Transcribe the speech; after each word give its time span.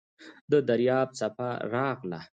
د 0.51 0.53
دریاب 0.67 1.09
څپه 1.19 1.49
راغله. 1.73 2.19